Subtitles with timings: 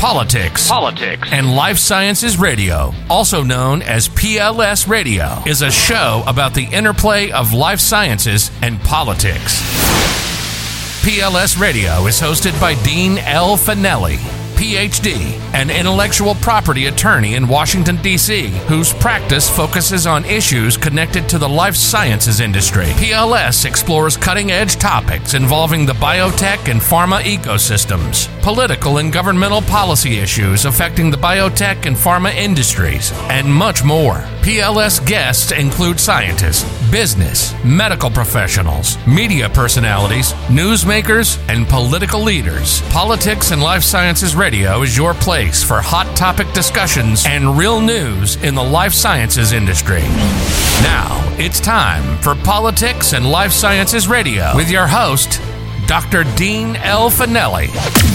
[0.00, 6.54] Politics, Politics, and Life Sciences Radio, also known as PLS Radio, is a show about
[6.54, 9.60] the interplay of life sciences and politics.
[11.02, 13.58] PLS Radio is hosted by Dean L.
[13.58, 14.16] Finelli,
[14.60, 21.38] PhD, an intellectual property attorney in Washington, D.C., whose practice focuses on issues connected to
[21.38, 22.84] the life sciences industry.
[22.84, 30.18] PLS explores cutting edge topics involving the biotech and pharma ecosystems, political and governmental policy
[30.18, 34.16] issues affecting the biotech and pharma industries, and much more.
[34.42, 42.82] PLS guests include scientists, business, medical professionals, media personalities, newsmakers, and political leaders.
[42.90, 48.36] Politics and Life Sciences Radio is your place for hot topic discussions and real news
[48.42, 50.02] in the life sciences industry.
[50.82, 55.40] Now, it's time for Politics and Life Sciences Radio with your host,
[55.86, 56.24] Dr.
[56.36, 57.10] Dean L.
[57.10, 58.09] Finelli.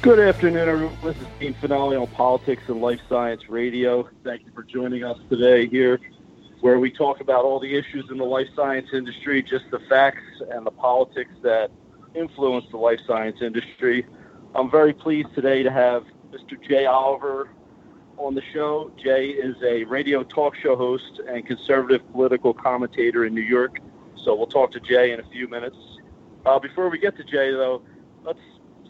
[0.00, 0.96] Good afternoon, everyone.
[1.02, 4.08] This is Dean Finelli on Politics and Life Science Radio.
[4.22, 5.98] Thank you for joining us today here,
[6.60, 10.22] where we talk about all the issues in the life science industry, just the facts
[10.52, 11.72] and the politics that
[12.14, 14.06] influence the life science industry.
[14.54, 16.62] I'm very pleased today to have Mr.
[16.62, 17.50] Jay Oliver
[18.18, 18.92] on the show.
[19.02, 23.80] Jay is a radio talk show host and conservative political commentator in New York.
[24.14, 25.76] So we'll talk to Jay in a few minutes.
[26.46, 27.82] Uh, before we get to Jay, though,
[28.24, 28.38] let's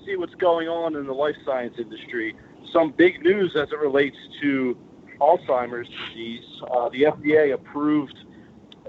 [0.09, 2.35] see what's going on in the life science industry.
[2.73, 4.77] Some big news as it relates to
[5.21, 6.45] Alzheimer's disease.
[6.71, 8.19] Uh, the FDA approved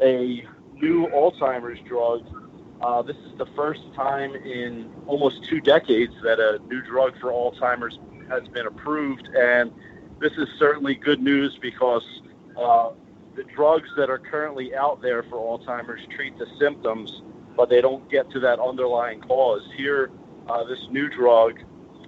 [0.01, 0.45] a
[0.75, 2.25] new Alzheimer's drug.
[2.81, 7.31] Uh, this is the first time in almost two decades that a new drug for
[7.31, 7.97] Alzheimer's
[8.29, 9.71] has been approved, and
[10.21, 12.03] this is certainly good news because
[12.57, 12.91] uh,
[13.35, 17.23] the drugs that are currently out there for Alzheimer's treat the symptoms,
[17.57, 19.63] but they don't get to that underlying cause.
[19.75, 20.11] Here,
[20.49, 21.59] uh, this new drug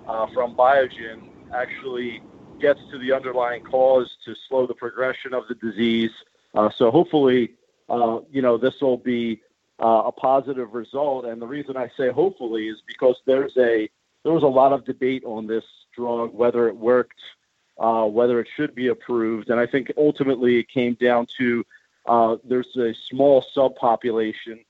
[0.07, 2.21] uh, from Biogen actually
[2.59, 6.11] gets to the underlying cause to slow the progression of the disease.
[6.55, 7.51] Uh, so hopefully,
[7.89, 9.41] uh, you know, this will be
[9.81, 11.25] uh, a positive result.
[11.25, 13.89] And the reason I say hopefully is because there's a
[14.23, 15.63] there was a lot of debate on this
[15.95, 17.19] drug, whether it worked,
[17.79, 21.65] uh, whether it should be approved, and I think ultimately it came down to
[22.43, 24.63] there's a small subpopulation.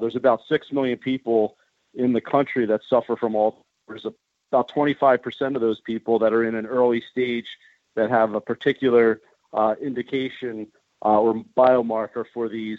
[0.00, 1.56] there's about six million people
[1.96, 4.06] in the country that suffer from Alzheimer's.
[4.52, 7.48] About 25% of those people that are in an early stage
[7.96, 9.20] that have a particular
[9.52, 10.68] uh, indication
[11.04, 12.78] uh, or biomarker for these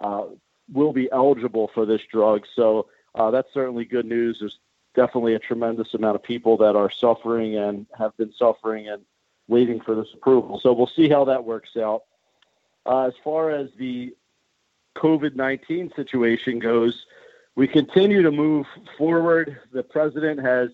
[0.00, 0.24] uh,
[0.72, 2.44] will be eligible for this drug.
[2.54, 4.38] So uh, that's certainly good news.
[4.40, 4.58] There's
[4.94, 9.02] definitely a tremendous amount of people that are suffering and have been suffering and
[9.48, 10.58] waiting for this approval.
[10.60, 12.04] So we'll see how that works out.
[12.86, 14.14] Uh, as far as the
[14.96, 17.06] COVID 19 situation goes,
[17.56, 18.66] we continue to move
[18.98, 19.60] forward.
[19.72, 20.70] The president has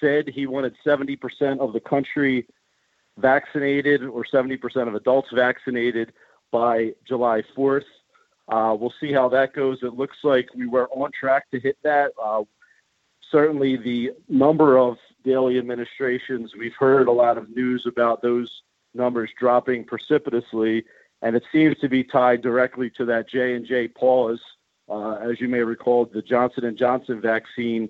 [0.00, 2.46] said he wanted 70% of the country
[3.18, 6.12] vaccinated or 70% of adults vaccinated
[6.50, 7.84] by July 4th.
[8.48, 9.78] Uh, we'll see how that goes.
[9.82, 12.12] It looks like we were on track to hit that.
[12.22, 12.42] Uh,
[13.30, 18.62] certainly, the number of daily administrations, we've heard a lot of news about those
[18.94, 20.84] numbers dropping precipitously,
[21.22, 24.40] and it seems to be tied directly to that J and J pause
[24.88, 27.88] uh, as you may recall, the Johnson and Johnson vaccine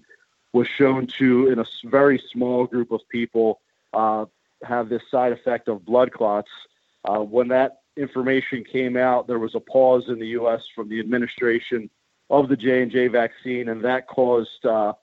[0.52, 3.60] was shown to, in a very small group of people,
[3.92, 4.26] uh,
[4.62, 6.50] have this side effect of blood clots.
[7.04, 10.62] Uh, when that information came out, there was a pause in the U.S.
[10.74, 11.90] from the administration
[12.30, 14.94] of the J and J vaccine, and that caused uh,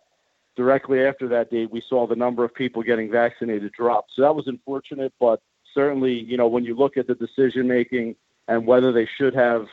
[0.56, 4.06] directly after that date, we saw the number of people getting vaccinated drop.
[4.14, 5.42] So that was unfortunate, but
[5.74, 8.16] certainly, you know, when you look at the decision making
[8.48, 9.68] and whether they should have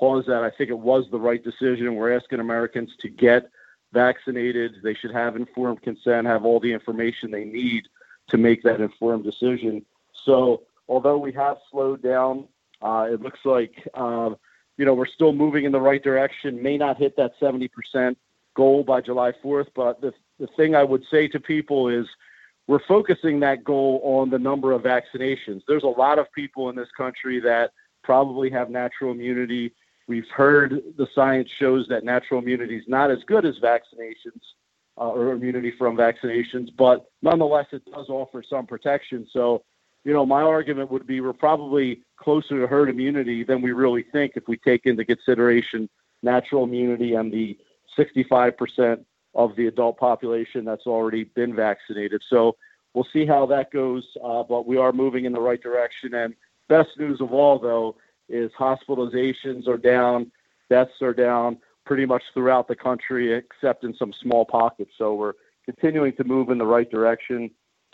[0.00, 0.42] pause that.
[0.42, 1.94] I think it was the right decision.
[1.94, 3.50] We're asking Americans to get
[3.92, 4.76] vaccinated.
[4.82, 7.86] They should have informed consent, have all the information they need
[8.28, 9.84] to make that informed decision.
[10.24, 12.48] So, although we have slowed down,
[12.80, 14.30] uh, it looks like uh,
[14.78, 16.62] you know we're still moving in the right direction.
[16.62, 18.16] May not hit that 70%
[18.54, 22.06] goal by July 4th, but the the thing I would say to people is
[22.66, 25.62] we're focusing that goal on the number of vaccinations.
[25.68, 27.72] There's a lot of people in this country that
[28.02, 29.72] probably have natural immunity
[30.10, 34.42] We've heard the science shows that natural immunity is not as good as vaccinations
[34.98, 39.24] uh, or immunity from vaccinations, but nonetheless, it does offer some protection.
[39.32, 39.62] So,
[40.02, 44.02] you know, my argument would be we're probably closer to herd immunity than we really
[44.02, 45.88] think if we take into consideration
[46.24, 47.56] natural immunity and the
[47.96, 49.04] 65%
[49.36, 52.20] of the adult population that's already been vaccinated.
[52.28, 52.56] So
[52.94, 56.14] we'll see how that goes, uh, but we are moving in the right direction.
[56.14, 56.34] And
[56.68, 57.94] best news of all, though,
[58.30, 60.30] is hospitalizations are down,
[60.68, 64.92] deaths are down, pretty much throughout the country, except in some small pockets.
[64.96, 65.34] So we're
[65.64, 67.50] continuing to move in the right direction.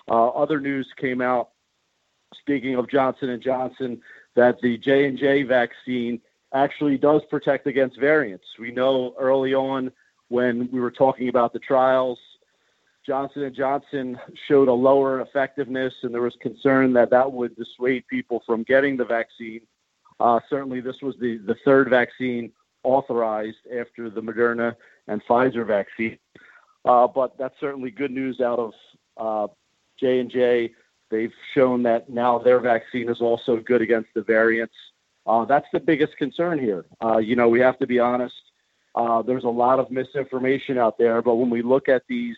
[0.09, 1.51] Uh, other news came out.
[2.41, 4.01] Speaking of Johnson and Johnson,
[4.35, 6.21] that the J and J vaccine
[6.53, 8.47] actually does protect against variants.
[8.59, 9.93] We know early on
[10.29, 12.19] when we were talking about the trials,
[13.07, 14.19] Johnson and Johnson
[14.49, 18.97] showed a lower effectiveness, and there was concern that that would dissuade people from getting
[18.97, 19.61] the vaccine.
[20.19, 22.53] Uh, certainly, this was the, the third vaccine
[22.83, 24.75] authorized after the Moderna
[25.09, 26.19] and Pfizer vaccine.
[26.85, 28.73] Uh, but that's certainly good news out of
[29.17, 29.53] uh,
[29.99, 30.73] J and J.
[31.11, 34.75] They've shown that now their vaccine is also good against the variants.
[35.27, 36.85] Uh, that's the biggest concern here.
[37.03, 38.35] Uh, you know, we have to be honest.
[39.27, 42.37] There's a lot of misinformation out there, but when we look at these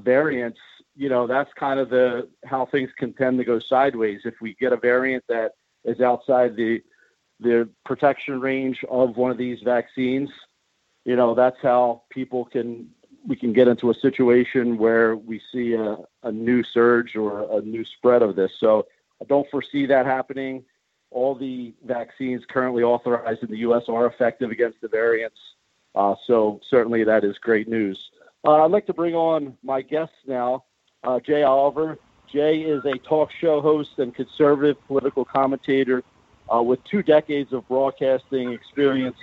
[0.00, 0.58] variants,
[0.96, 4.20] you know, that's kind of the how things can tend to go sideways.
[4.24, 5.52] If we get a variant that
[5.84, 6.82] is outside the
[7.40, 10.30] the protection range of one of these vaccines,
[11.04, 12.88] you know, that's how people can
[13.26, 17.62] we can get into a situation where we see a, a new surge or a
[17.62, 18.52] new spread of this.
[18.60, 18.86] So
[19.20, 20.64] I don't foresee that happening.
[21.10, 23.84] All the vaccines currently authorized in the U.S.
[23.88, 25.38] are effective against the variants.
[25.94, 28.10] Uh, so certainly that is great news.
[28.44, 30.64] Uh, I'd like to bring on my guests now,
[31.02, 31.98] uh, Jay Oliver.
[32.34, 36.02] Jay is a talk show host and conservative political commentator
[36.52, 39.16] uh, with two decades of broadcasting experience.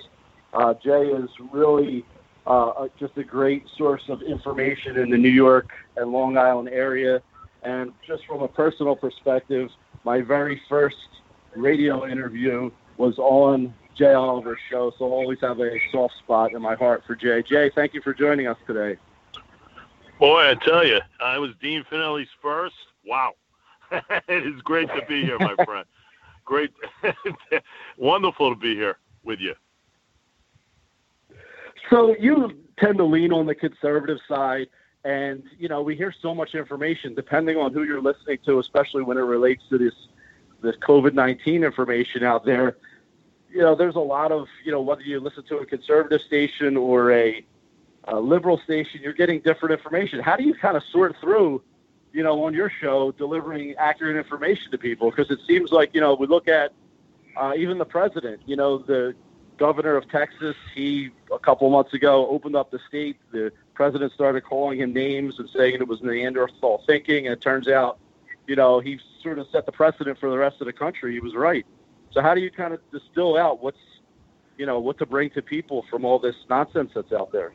[0.53, 2.05] Uh, Jay is really
[2.47, 7.21] uh, just a great source of information in the New York and Long Island area.
[7.63, 9.69] And just from a personal perspective,
[10.05, 10.95] my very first
[11.53, 16.61] radio interview was on Jay Oliver's show, so I always have a soft spot in
[16.61, 17.43] my heart for Jay.
[17.43, 18.97] Jay, thank you for joining us today.
[20.17, 22.75] Boy, I tell you, I was Dean Finelli's first.
[23.11, 23.33] Wow.
[23.91, 25.85] it is great to be here, my friend.
[26.45, 26.71] Great.
[27.97, 29.53] Wonderful to be here with you.
[31.89, 34.67] So you tend to lean on the conservative side,
[35.03, 39.03] and you know we hear so much information depending on who you're listening to, especially
[39.03, 39.93] when it relates to this
[40.63, 42.77] this COVID nineteen information out there.
[43.51, 46.75] You know, there's a lot of you know whether you listen to a conservative station
[46.75, 47.45] or a,
[48.05, 50.19] a liberal station, you're getting different information.
[50.21, 51.61] How do you kind of sort through?
[52.13, 56.01] You know, on your show, delivering accurate information to people because it seems like you
[56.01, 56.73] know we look at
[57.37, 58.41] uh, even the president.
[58.45, 59.15] You know, the
[59.57, 63.17] governor of Texas, he a couple months ago opened up the state.
[63.31, 67.67] The president started calling him names and saying it was Neanderthal thinking, and it turns
[67.67, 67.99] out,
[68.47, 71.13] you know, he sort of set the precedent for the rest of the country.
[71.13, 71.65] He was right.
[72.11, 73.77] So how do you kind of distill out what's,
[74.57, 77.53] you know, what to bring to people from all this nonsense that's out there?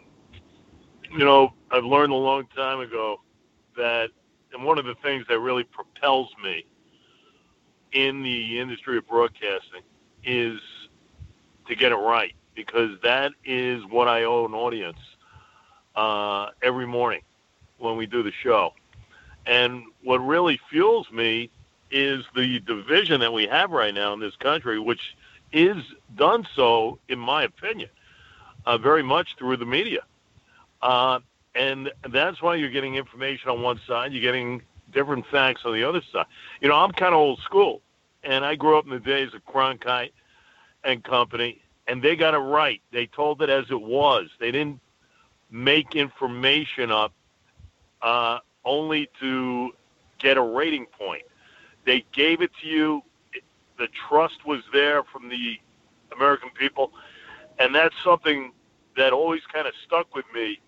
[1.10, 3.20] You know, I've learned a long time ago
[3.76, 4.10] that,
[4.56, 6.64] and one of the things that really propels me
[7.92, 9.82] in the industry of broadcasting
[10.24, 10.58] is
[11.68, 14.98] to get it right because that is what I owe an audience
[15.94, 17.20] uh, every morning
[17.78, 18.72] when we do the show.
[19.44, 21.50] And what really fuels me
[21.90, 25.16] is the division that we have right now in this country, which
[25.52, 25.76] is
[26.16, 27.90] done so, in my opinion,
[28.64, 30.00] uh, very much through the media.
[30.80, 31.20] Uh,
[31.56, 34.62] and that's why you're getting information on one side, you're getting
[34.92, 36.26] different facts on the other side.
[36.60, 37.80] You know, I'm kind of old school,
[38.22, 40.12] and I grew up in the days of Cronkite
[40.84, 42.82] and company, and they got it right.
[42.92, 44.28] They told it as it was.
[44.38, 44.80] They didn't
[45.50, 47.12] make information up
[48.02, 49.72] uh, only to
[50.18, 51.22] get a rating point.
[51.86, 53.02] They gave it to you.
[53.78, 55.58] The trust was there from the
[56.14, 56.92] American people,
[57.58, 58.52] and that's something
[58.96, 60.60] that always kind of stuck with me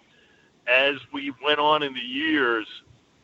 [0.68, 2.66] as we went on in the years,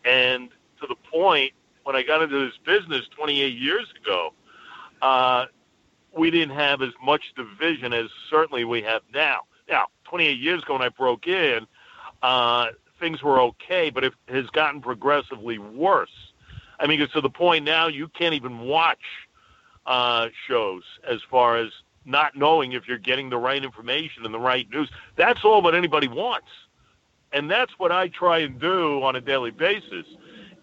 [0.04, 1.52] and to the point
[1.84, 4.32] when I got into this business 28 years ago.
[5.02, 5.46] Uh,
[6.16, 9.40] we didn't have as much division as certainly we have now.
[9.68, 11.66] Now, 28 years ago when I broke in,
[12.22, 12.68] uh,
[13.00, 16.32] things were okay, but it has gotten progressively worse.
[16.78, 19.02] I mean, it's to the point now you can't even watch
[19.86, 21.70] uh, shows as far as
[22.04, 24.90] not knowing if you're getting the right information and the right news.
[25.16, 26.48] That's all what anybody wants.
[27.34, 30.06] And that's what I try and do on a daily basis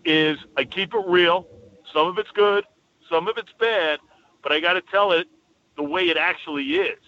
[0.06, 1.46] is I keep it real.
[1.94, 2.64] Some of it's good,
[3.10, 4.00] some of it's bad,
[4.42, 5.28] but I got to tell it
[5.76, 7.04] the way it actually is,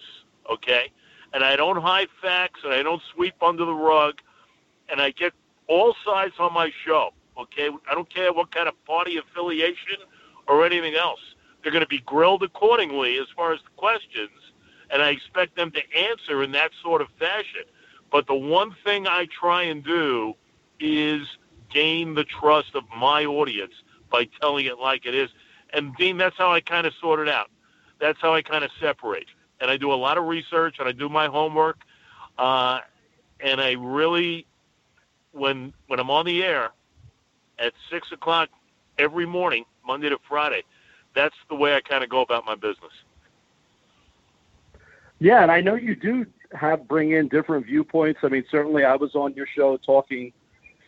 [0.50, 0.92] okay?
[1.32, 4.20] And I don't hide facts and I don't sweep under the rug
[4.90, 5.32] and I get
[5.66, 7.70] all sides on my show, okay?
[7.90, 9.96] I don't care what kind of party affiliation
[10.46, 11.20] or anything else.
[11.62, 14.52] They're going to be grilled accordingly as far as the questions,
[14.90, 17.64] and I expect them to answer in that sort of fashion.
[18.14, 20.34] But the one thing I try and do
[20.80, 21.26] is
[21.70, 23.74] gain the trust of my audience
[24.10, 25.28] by telling it like it is.
[25.74, 27.50] And Dean, that's how I kind of sort it out
[28.04, 29.26] that's how I kind of separate.
[29.60, 31.78] And I do a lot of research and I do my homework.
[32.36, 32.80] Uh,
[33.40, 34.46] and I really,
[35.32, 36.70] when when I'm on the air
[37.58, 38.50] at six o'clock
[38.98, 40.64] every morning, Monday to Friday,
[41.14, 42.92] that's the way I kind of go about my business.
[45.20, 48.20] Yeah, and I know you do have bring in different viewpoints.
[48.22, 50.32] I mean, certainly I was on your show talking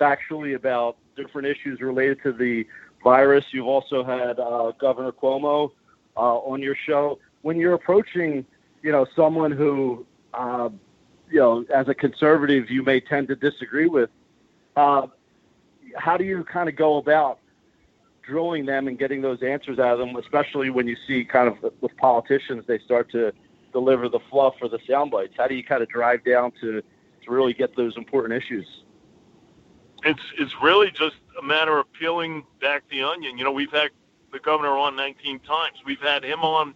[0.00, 2.66] factually about different issues related to the
[3.02, 3.44] virus.
[3.50, 5.72] You've also had uh, Governor Cuomo
[6.16, 7.18] uh, on your show.
[7.42, 8.44] When you're approaching,
[8.82, 10.68] you know, someone who, uh,
[11.30, 14.10] you know, as a conservative, you may tend to disagree with,
[14.76, 15.06] uh,
[15.96, 17.38] how do you kind of go about
[18.22, 21.72] drilling them and getting those answers out of them, especially when you see kind of
[21.80, 23.32] with politicians, they start to
[23.72, 25.34] deliver the fluff or the sound bites?
[25.36, 28.66] How do you kind of drive down to, to really get those important issues?
[30.04, 33.38] It's it's really just a matter of peeling back the onion.
[33.38, 33.90] You know, we've had
[34.32, 35.78] the governor on 19 times.
[35.84, 36.74] We've had him on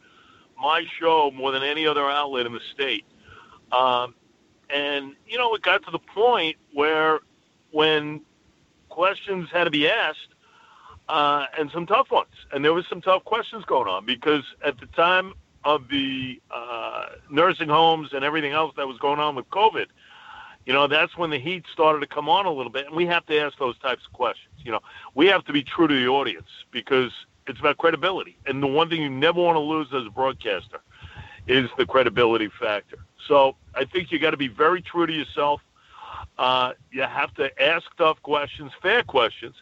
[0.61, 3.04] my show more than any other outlet in the state.
[3.73, 4.14] Um,
[4.68, 7.20] and you know, it got to the point where
[7.70, 8.23] when
[8.88, 10.18] questions had to be asked,
[11.09, 14.78] uh, and some tough ones, and there was some tough questions going on because at
[14.78, 19.49] the time of the uh, nursing homes and everything else that was going on with
[19.50, 19.87] COVID,
[20.67, 23.07] you know, that's when the heat started to come on a little bit, and we
[23.07, 24.55] have to ask those types of questions.
[24.59, 24.81] You know,
[25.14, 27.12] we have to be true to the audience because
[27.47, 30.81] it's about credibility, and the one thing you never want to lose as a broadcaster
[31.47, 32.99] is the credibility factor.
[33.26, 35.61] So I think you got to be very true to yourself.
[36.38, 39.55] Uh, you have to ask tough questions, fair questions.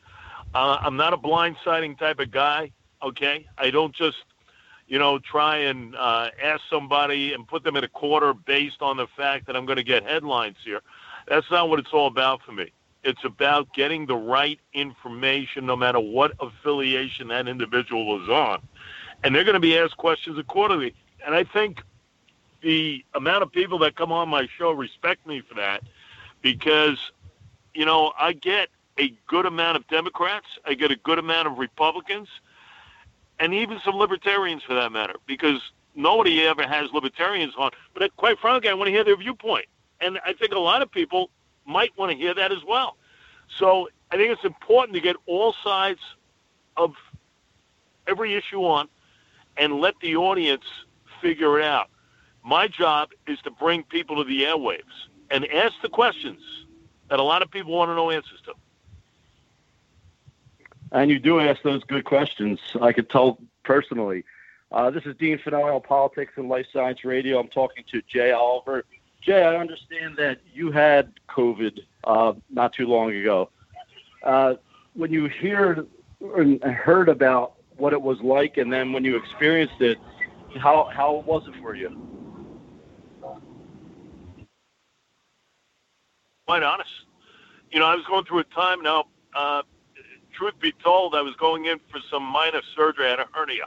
[0.55, 2.73] Uh, I'm not a blindsiding type of guy.
[3.03, 4.17] Okay, I don't just
[4.89, 8.97] you know, try and uh, ask somebody and put them in a quarter based on
[8.97, 10.81] the fact that I'm going to get headlines here.
[11.29, 12.73] That's not what it's all about for me.
[13.05, 18.67] It's about getting the right information no matter what affiliation that individual is on.
[19.23, 20.95] And they're going to be asked questions accordingly.
[21.25, 21.83] And I think
[22.63, 25.83] the amount of people that come on my show respect me for that
[26.41, 26.99] because,
[27.75, 28.69] you know, I get
[28.99, 32.29] a good amount of Democrats, I get a good amount of Republicans–
[33.41, 37.71] and even some libertarians for that matter, because nobody ever has libertarians on.
[37.95, 39.67] But quite frankly, I want to hear their viewpoint,
[40.01, 41.31] and I think a lot of people
[41.67, 42.97] might want to hear that as well.
[43.57, 46.01] So I think it's important to get all sides
[46.77, 46.95] of
[48.07, 48.89] every issue on,
[49.57, 50.65] and let the audience
[51.21, 51.89] figure it out.
[52.45, 56.41] My job is to bring people to the airwaves and ask the questions
[57.11, 58.55] that a lot of people want to know answers to.
[60.93, 62.61] And you do ask those good questions.
[62.81, 64.25] I could tell personally.
[64.71, 67.39] Uh, this is Dean Finelli Politics and Life Science Radio.
[67.39, 68.85] I'm talking to Jay Oliver.
[69.21, 73.51] Jay, I understand that you had COVID uh, not too long ago.
[74.23, 74.55] Uh,
[74.95, 75.87] when you hear
[76.21, 79.99] and heard about what it was like, and then when you experienced it,
[80.59, 81.97] how how was it for you?
[86.47, 86.91] Quite honest.
[87.71, 89.05] You know, I was going through a time now.
[90.39, 93.07] Truth be told, I was going in for some minor surgery.
[93.07, 93.65] I had a hernia.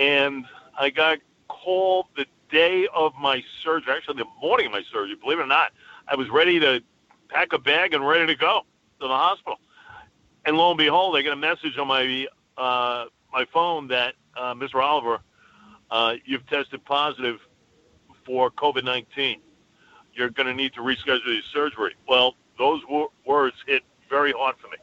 [0.00, 0.46] And
[0.78, 5.38] I got called the day of my surgery, actually the morning of my surgery, believe
[5.38, 5.72] it or not.
[6.08, 6.82] I was ready to
[7.28, 8.62] pack a bag and ready to go
[9.00, 9.58] to the hospital.
[10.46, 14.54] And lo and behold, I get a message on my uh, my phone that uh,
[14.54, 14.82] Mr.
[14.82, 15.18] Oliver,
[15.90, 17.38] uh, you've tested positive
[18.24, 19.40] for COVID-19.
[20.14, 21.96] You're going to need to reschedule your surgery.
[22.08, 24.76] Well, those w- words hit very hard for me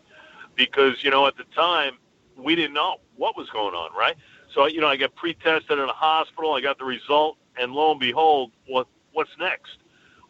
[0.56, 1.94] because you know at the time
[2.36, 4.16] we didn't know what was going on, right?
[4.54, 7.92] So you know I got pre-tested in a hospital, I got the result, and lo
[7.92, 9.78] and behold, what what's next?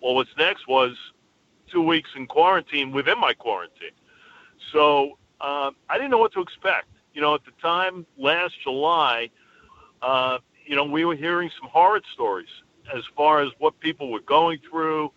[0.02, 0.96] Well, what's next was
[1.72, 3.92] two weeks in quarantine within my quarantine.
[4.72, 6.88] So uh, I didn't know what to expect.
[7.14, 9.30] You know, at the time last July,
[10.02, 12.50] uh, you know, we were hearing some horror stories
[12.94, 15.12] as far as what people were going through.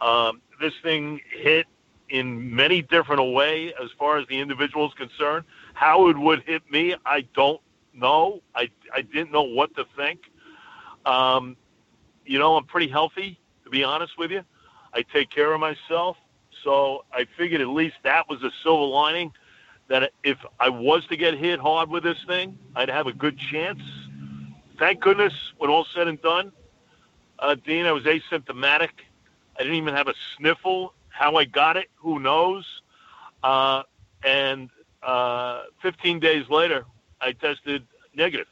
[0.00, 1.66] Um, this thing hit
[2.12, 5.46] in many different ways as far as the individual is concerned.
[5.72, 7.60] How it would hit me, I don't
[7.94, 8.42] know.
[8.54, 10.20] I, I didn't know what to think.
[11.06, 11.56] Um,
[12.26, 14.44] you know, I'm pretty healthy, to be honest with you.
[14.92, 16.18] I take care of myself.
[16.62, 19.32] So I figured at least that was a silver lining
[19.88, 23.38] that if I was to get hit hard with this thing, I'd have a good
[23.38, 23.80] chance.
[24.78, 26.52] Thank goodness, when all said and done,
[27.38, 28.90] uh, Dean, I was asymptomatic.
[29.58, 32.64] I didn't even have a sniffle how I got it, who knows?
[33.42, 33.82] Uh,
[34.24, 34.70] and
[35.02, 36.84] uh, 15 days later,
[37.20, 38.46] I tested negative.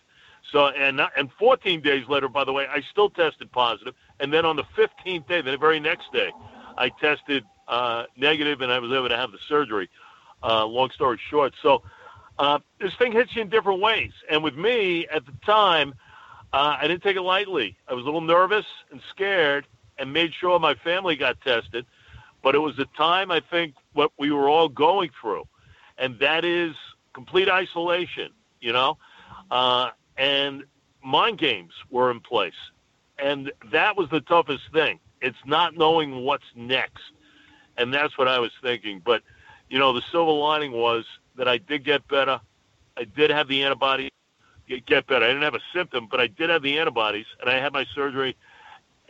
[0.52, 3.95] So and and 14 days later, by the way, I still tested positive.
[4.19, 6.33] And then on the 15th day, the very next day,
[6.76, 9.88] I tested uh, negative, and I was able to have the surgery.
[10.43, 11.83] Uh, long story short, so
[12.38, 14.12] uh, this thing hits you in different ways.
[14.31, 15.95] And with me at the time,
[16.55, 17.76] uh, I didn't take it lightly.
[17.87, 19.67] I was a little nervous and scared,
[19.99, 21.85] and made sure my family got tested.
[22.42, 25.47] But it was a time, I think, what we were all going through,
[25.99, 26.75] and that is
[27.12, 28.30] complete isolation,
[28.61, 28.99] you know?
[29.50, 30.64] Uh, and
[31.02, 32.54] mind games were in place.
[33.18, 35.00] And that was the toughest thing.
[35.20, 37.02] It's not knowing what's next.
[37.76, 39.02] And that's what I was thinking.
[39.04, 39.23] But,
[39.68, 41.04] you know, the silver lining was
[41.37, 42.40] that I did get better.
[42.97, 44.11] I did have the antibodies
[44.87, 45.25] get better.
[45.25, 47.85] I didn't have a symptom, but I did have the antibodies, and I had my
[47.94, 48.37] surgery.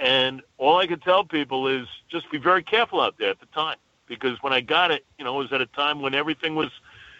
[0.00, 3.46] And all I could tell people is just be very careful out there at the
[3.46, 3.76] time,
[4.06, 6.70] because when I got it, you know, it was at a time when everything was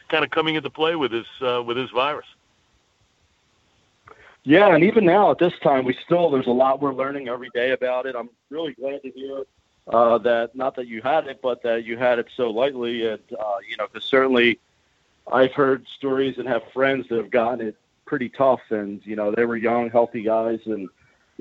[0.08, 2.26] kind of coming into play with this uh, with this virus.
[4.44, 7.50] Yeah, and even now at this time, we still there's a lot we're learning every
[7.52, 8.16] day about it.
[8.16, 9.44] I'm really glad to hear
[9.86, 13.20] uh, that not that you had it, but that you had it so lightly, and
[13.38, 14.58] uh, you know, because certainly
[15.30, 19.30] I've heard stories and have friends that have gotten it pretty tough, and you know,
[19.30, 20.88] they were young, healthy guys, and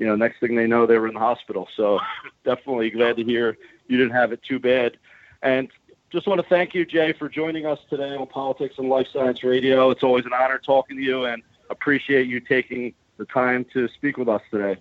[0.00, 1.68] you know, next thing they know, they were in the hospital.
[1.76, 2.00] So
[2.44, 4.96] definitely glad to hear you didn't have it too bad.
[5.42, 5.68] And
[6.10, 9.44] just want to thank you, Jay, for joining us today on Politics and Life Science
[9.44, 9.90] Radio.
[9.90, 14.16] It's always an honor talking to you, and appreciate you taking the time to speak
[14.16, 14.80] with us today.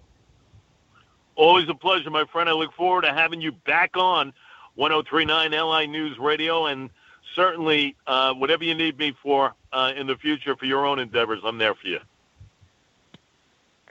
[1.35, 2.47] Always a pleasure, my friend.
[2.47, 4.31] I look forward to having you back on
[4.75, 6.89] 1039 LI News Radio, and
[7.35, 11.41] certainly uh, whatever you need me for uh, in the future for your own endeavors,
[11.43, 11.99] I'm there for you.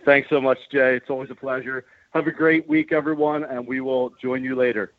[0.08, 0.96] Thanks so much, Jay.
[0.96, 1.84] It's always a pleasure.
[2.14, 4.94] Have a great week, everyone, and we will join you later.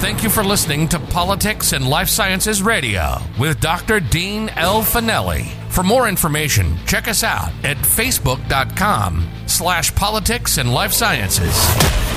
[0.00, 4.00] Thank you for listening to Politics and Life Sciences Radio with Dr.
[4.00, 4.80] Dean L.
[4.80, 5.50] Finelli.
[5.70, 12.07] For more information, check us out at facebook.com slash politics and life sciences.